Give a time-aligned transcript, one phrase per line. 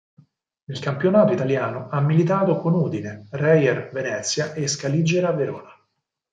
[0.63, 5.69] Nel Campionato Italiano ha militato con Udine, Reyer Venezia e Scaligera Verona.